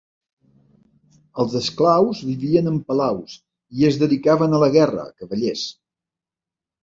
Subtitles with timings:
[1.41, 3.35] Els esclaus vivien en palaus
[3.81, 5.67] i es dedicaven a la guerra, cavallers.